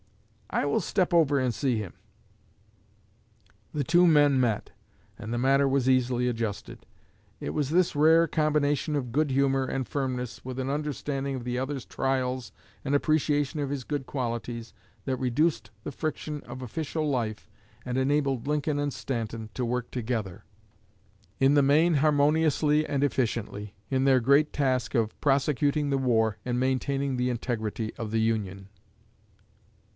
I 0.49 0.65
will 0.65 0.81
step 0.81 1.13
over 1.13 1.39
and 1.39 1.53
see 1.53 1.77
him.'" 1.77 1.93
The 3.71 3.83
two 3.85 4.05
men 4.07 4.39
met, 4.39 4.71
and 5.17 5.31
the 5.31 5.37
matter 5.37 5.67
was 5.67 5.87
easily 5.87 6.27
adjusted. 6.27 6.85
It 7.39 7.51
was 7.51 7.69
this 7.69 7.95
rare 7.95 8.27
combination 8.27 8.95
of 8.97 9.11
good 9.13 9.29
humor 9.31 9.63
and 9.63 9.87
firmness 9.87 10.43
with 10.43 10.59
an 10.59 10.71
understanding 10.71 11.35
of 11.35 11.43
the 11.43 11.57
other's 11.59 11.85
trials 11.85 12.51
and 12.83 12.95
appreciation 12.95 13.59
of 13.61 13.69
his 13.69 13.83
good 13.83 14.05
qualities, 14.07 14.73
that 15.05 15.15
reduced 15.17 15.69
the 15.83 15.91
friction 15.91 16.41
of 16.45 16.61
official 16.63 17.07
life 17.07 17.47
and 17.85 17.97
enabled 17.97 18.47
Lincoln 18.47 18.79
and 18.79 18.91
Stanton 18.91 19.49
to 19.53 19.63
work 19.63 19.91
together, 19.91 20.43
in 21.39 21.53
the 21.53 21.61
main 21.61 21.93
harmoniously 21.93 22.85
and 22.87 23.03
efficiently, 23.03 23.75
in 23.89 24.03
their 24.03 24.19
great 24.19 24.51
task 24.51 24.95
of 24.95 25.17
prosecuting 25.21 25.91
the 25.91 25.97
war 25.99 26.39
and 26.43 26.59
maintaining 26.59 27.15
the 27.15 27.29
integrity 27.29 27.93
of 27.97 28.09
the 28.09 28.19
Union. 28.19 28.67